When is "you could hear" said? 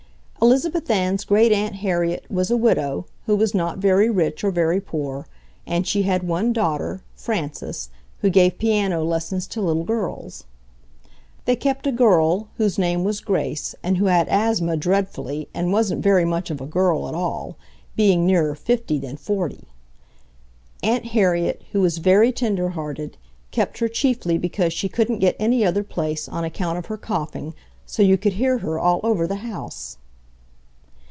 28.01-28.57